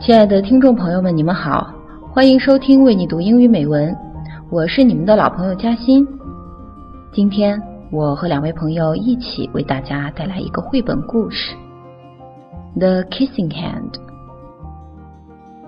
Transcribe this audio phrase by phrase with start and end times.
[0.00, 1.74] 亲爱的听众朋友们，你们好，
[2.10, 3.94] 欢迎收听为你读英语美文，
[4.48, 6.08] 我是你们的老朋友嘉欣。
[7.12, 7.62] 今天
[7.92, 11.54] 我和两位朋友一起为大家带来一个绘本故事
[12.78, 13.92] 《The Kissing Hand》。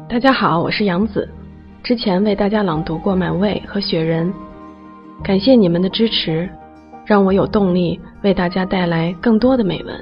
[0.09, 1.29] 大家好，我是杨子，
[1.83, 4.33] 之前为大家朗读过《满味》和《雪人》，
[5.23, 6.49] 感谢你们的支持，
[7.05, 9.95] 让我有动力为大家带来更多的美文。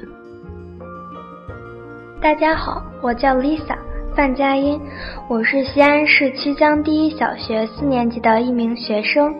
[2.21, 3.75] 大家好，我叫 Lisa
[4.15, 4.79] 范佳音，
[5.29, 9.33] 我是西安市曲江第一小学四年级的一名学生。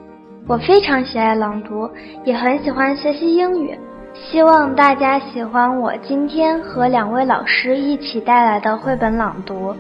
[0.48, 1.90] 我非常喜爱朗读，
[2.24, 3.78] 也很喜欢学习英语。
[4.14, 9.76] 希望大家喜欢我今天和两位老师一起带来的绘本朗读。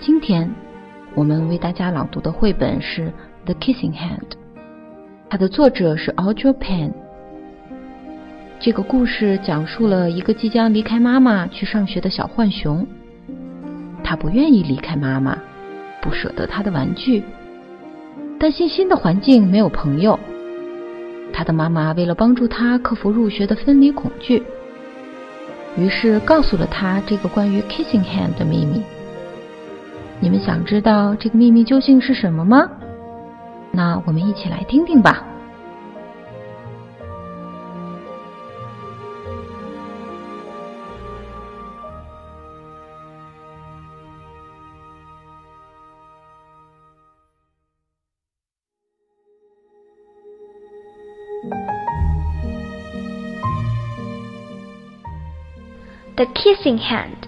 [0.00, 0.63] 今天。
[1.16, 3.02] 我们为大家朗读的绘本是
[3.44, 4.18] 《The Kissing Hand》，
[5.30, 6.90] 它的作者是 Audrey Penn。
[8.58, 12.84] 这个故事讲述了一个即将离开妈妈去上学的小浣熊，
[14.02, 15.38] 他不愿意离开妈妈，
[16.02, 17.22] 不舍得他的玩具，
[18.40, 20.18] 担心新的环境没有朋友。
[21.32, 24.42] 他的妈妈为了帮助他克服入学的分离恐惧，
[25.76, 28.82] 于是告诉了他这个关于 Kissing Hand 的秘密。
[30.20, 32.70] 你们想知道这个秘密究竟是什么吗？
[33.70, 35.22] 那我们一起来听听吧。
[56.16, 57.26] The Kissing Hand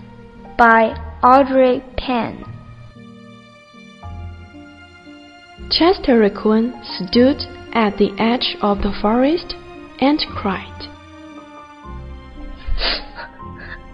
[0.57, 2.35] by Audrey Penn
[5.79, 7.37] Chester Raccoon stood
[7.75, 9.55] at the edge of the forest
[10.01, 10.89] and cried.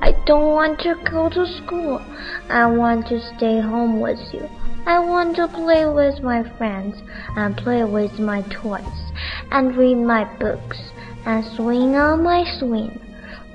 [0.00, 2.00] I don't want to go to school.
[2.48, 4.48] I want to stay home with you.
[4.87, 7.03] I want to play with my friends
[7.34, 9.12] and play with my toys
[9.50, 10.78] and read my books
[11.26, 13.00] and swing on my swing.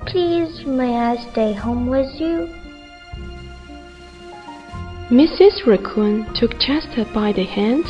[0.06, 2.54] Please, may I stay home with you?
[5.10, 5.66] Mrs.
[5.66, 7.86] Raccoon took Chester by the hand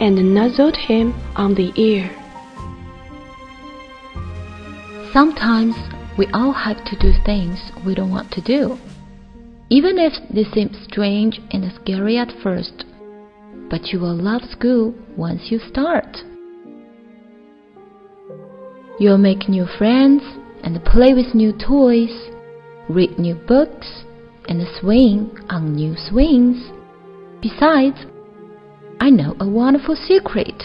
[0.00, 2.10] and nuzzled him on the ear.
[5.12, 5.74] Sometimes
[6.18, 8.78] we all have to do things we don't want to do,
[9.70, 12.84] even if they seem strange and scary at first.
[13.70, 16.18] But you will love school once you start.
[18.98, 20.22] You'll make new friends
[20.62, 22.30] and play with new toys,
[22.88, 24.04] read new books,
[24.48, 26.70] and swing on new swings.
[27.42, 28.06] Besides,
[29.00, 30.64] I know a wonderful secret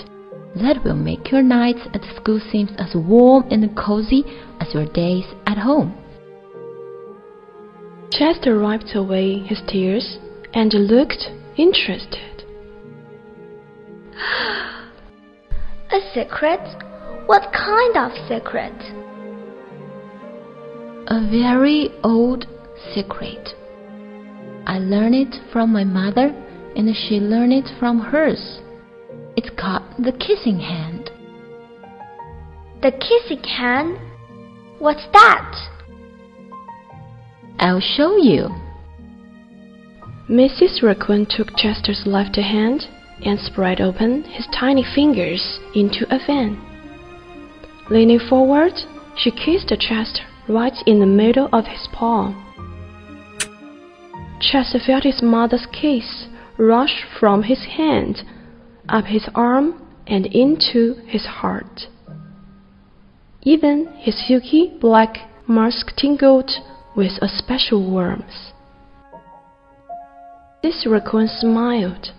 [0.55, 4.23] that will make your nights at school seem as warm and cozy
[4.59, 5.97] as your days at home.
[8.11, 10.17] Chester wiped away his tears
[10.53, 12.43] and looked interested.
[15.91, 16.61] a secret?
[17.25, 18.73] What kind of secret?
[21.07, 22.45] A very old
[22.93, 23.49] secret.
[24.67, 26.33] I learned it from my mother
[26.75, 28.59] and she learned it from hers.
[29.35, 31.09] It's called the kissing hand.
[32.81, 33.97] The kissing hand?
[34.79, 35.69] What's that?
[37.59, 38.49] I'll show you.
[40.29, 40.81] Mrs.
[40.81, 42.87] Raccoon took Chester's left hand
[43.23, 46.59] and spread open his tiny fingers into a fan.
[47.89, 48.73] Leaning forward,
[49.17, 52.37] she kissed Chester right in the middle of his palm.
[54.39, 56.25] Chester felt his mother's kiss
[56.57, 58.23] rushed from his hand,
[58.89, 61.87] up his arm, and into his heart.
[63.43, 66.51] Even his silky black mask tingled
[66.95, 68.53] with a special warmth.
[70.61, 72.09] This raccoon smiled.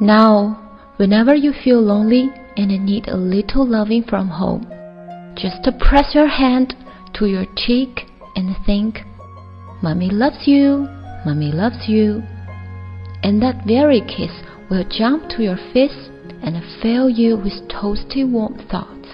[0.00, 4.66] Now, whenever you feel lonely and need a little loving from home,
[5.36, 6.74] just press your hand
[7.14, 9.00] to your cheek and think,
[9.82, 10.88] Mommy loves you,
[11.24, 12.22] Mommy loves you
[13.22, 14.30] and that very kiss
[14.70, 16.08] will jump to your face
[16.42, 19.08] and fill you with toasty warm thoughts.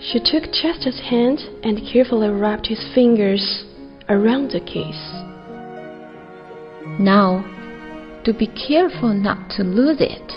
[0.00, 3.64] She took Chester's hand and carefully wrapped his fingers
[4.08, 4.98] around the kiss.
[7.00, 7.42] Now,
[8.24, 10.32] do be careful not to lose it.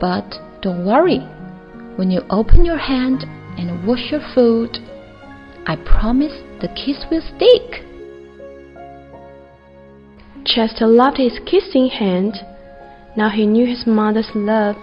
[0.00, 0.28] But
[0.60, 1.20] don't worry,
[1.96, 3.24] when you open your hand
[3.56, 4.78] and wash your food,
[5.66, 7.84] I promise the kiss will stick.
[10.46, 12.36] Chester loved his kissing hand.
[13.18, 14.76] Now he knew his mother's love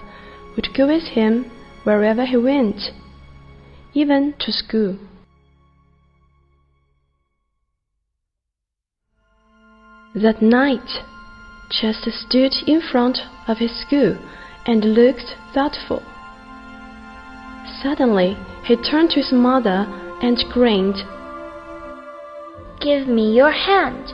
[0.55, 1.49] would go with him
[1.83, 2.91] wherever he went,
[3.95, 4.99] even to school.
[10.13, 10.89] That night,
[11.71, 13.17] Chester stood in front
[13.47, 14.19] of his school
[14.67, 16.03] and looked thoughtful.
[17.81, 19.87] Suddenly, he turned to his mother
[20.21, 20.97] and grinned.
[22.81, 24.13] Give me your hand.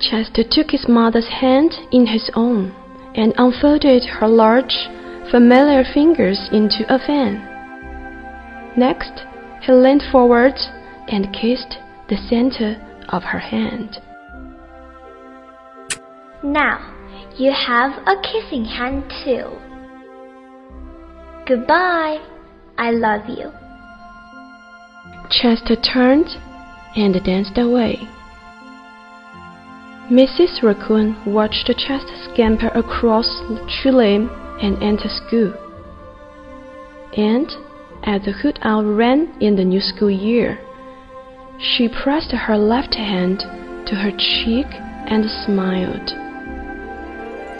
[0.00, 2.74] Chester took his mother's hand in his own
[3.14, 4.88] and unfolded her large,
[5.30, 7.42] familiar fingers into a fan.
[8.76, 9.24] Next,
[9.62, 10.54] he leaned forward
[11.08, 11.78] and kissed
[12.08, 12.76] the center
[13.08, 13.98] of her hand.
[16.42, 16.94] Now,
[17.36, 19.50] you have a kissing hand too.
[21.46, 22.20] Goodbye.
[22.78, 23.50] I love you.
[25.30, 26.28] Chester turned
[26.96, 28.08] and danced away.
[30.10, 30.62] Mrs.
[30.62, 34.30] Raccoon watched Chester scamper across the tree limb
[34.62, 35.52] and enter school.
[37.16, 37.50] And
[38.04, 40.58] as the hoot owl ran in the new school year,
[41.58, 43.40] she pressed her left hand
[43.86, 44.66] to her cheek
[45.08, 46.08] and smiled.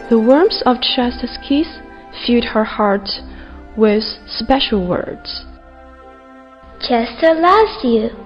[0.08, 1.66] The warmth of Chester's kiss
[2.26, 3.08] filled her heart
[3.76, 5.44] with special words.
[6.80, 8.25] Chester loves you.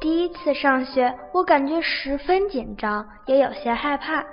[0.00, 4.24] 第一次上学，我感觉十分紧张，也有些害怕。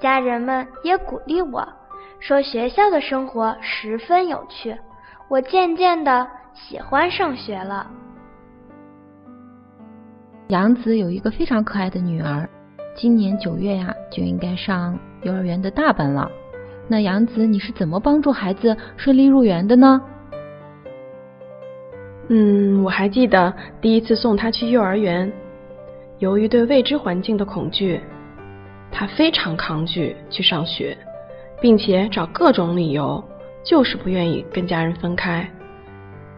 [0.00, 1.66] 家人们也鼓励我
[2.20, 4.76] 说，学校的生活十分有趣。
[5.28, 6.24] 我渐渐的
[6.54, 7.90] 喜欢上学了。
[10.46, 12.48] 杨子有一个非常可爱的女儿，
[12.94, 16.30] 今年九月呀就应该上幼儿园的大班了。
[16.86, 20.00] 那杨子，你是怎么帮助孩子顺利入园的呢？
[22.30, 25.32] 嗯，我还记得第一次送他去幼儿园，
[26.18, 27.98] 由于对未知环境的恐惧，
[28.92, 30.96] 他非常抗拒去上学，
[31.58, 33.22] 并且找各种理由，
[33.64, 35.48] 就是不愿意跟家人分开。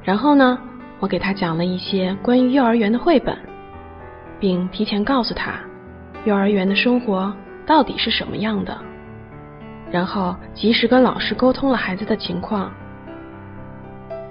[0.05, 0.57] 然后呢，
[1.01, 3.37] 我给他讲了一些关于幼儿园的绘本，
[4.39, 5.55] 并提前告诉他
[6.25, 7.35] 幼儿园的生活
[7.67, 8.79] 到底是什么样的，
[9.91, 12.73] 然后及时跟老师沟通了孩子的情况。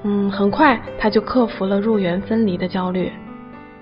[0.04, 3.12] 嗯，很快他就克服了入园分离的焦虑，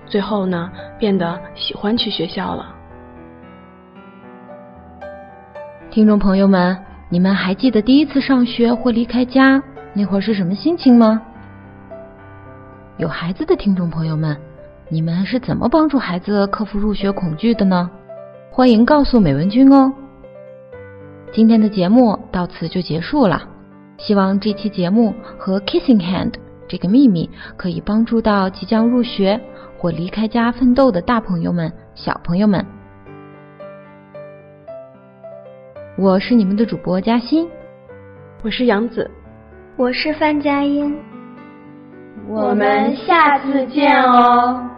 [0.06, 2.74] 最后呢，变得喜欢去学校了。
[5.90, 6.76] 听众朋友们，
[7.08, 9.62] 你们还记得第一次上学或离开家
[9.94, 11.22] 那会儿是什么心情吗？
[12.96, 14.36] 有孩子的听众朋友们，
[14.88, 17.88] 你们是怎么帮助孩子克服入学恐惧的呢？
[18.50, 19.92] 欢迎告诉美文君哦。
[21.32, 23.40] 今天的节目到此就结束了。
[23.98, 26.34] 希望这期节目和 Kissing Hand
[26.68, 29.40] 这个秘密可以帮助到即将入学
[29.76, 32.64] 或离开家奋斗的大朋友们、小朋友们。
[35.96, 37.48] 我是你们的主播嘉欣，
[38.42, 39.10] 我是杨子，
[39.76, 40.96] 我是范佳音，
[42.28, 44.77] 我们下次见哦。